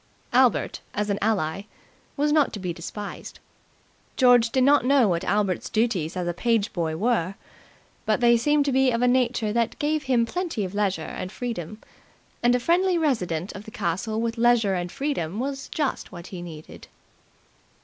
[0.33, 1.61] Albert, as an ally,
[2.17, 3.37] was not to be despised.
[4.17, 7.35] George did not know what Albert's duties as a page boy were,
[8.07, 11.31] but they seemed to be of a nature that gave him plenty of leisure and
[11.31, 11.79] freedom;
[12.41, 16.41] and a friendly resident of the castle with leisure and freedom was just what he
[16.41, 16.87] needed.